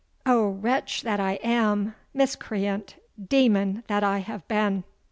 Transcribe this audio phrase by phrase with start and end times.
[0.25, 0.49] Oh!
[0.49, 4.83] wretch that I am—miscreant, demon that I have been!